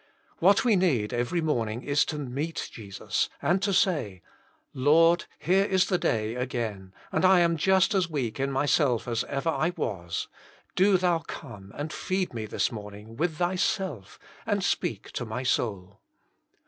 [0.39, 4.23] What we need every morning is to meet Jesus, and to say,
[4.73, 9.23] Lord, here is the day again, and I am just as weak in myself as
[9.25, 13.15] ever I was; 62 Je9U8 Himself, do Thou come and feed me this morn ing
[13.15, 14.17] with Thyself
[14.47, 15.99] and speak to my soul.